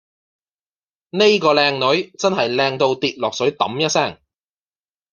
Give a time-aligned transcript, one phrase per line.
[1.11, 4.17] 喱個靚女真係靚到跌落水揼一聲